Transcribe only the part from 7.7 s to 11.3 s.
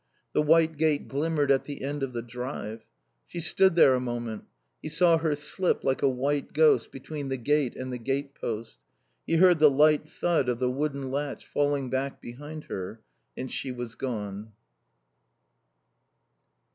and the gate post; he heard the light thud of the wooden